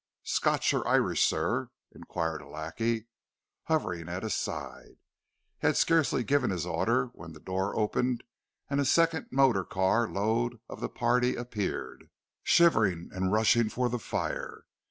[0.23, 3.05] "Scotch or Irish, sir?" inquired a lackey,
[3.65, 4.97] hovering at his side.
[5.59, 8.23] He had scarcely given his order when the door opened
[8.67, 9.67] and a second motor
[10.09, 12.09] load of the party appeared,
[12.41, 14.63] shivering and rushing for the fire.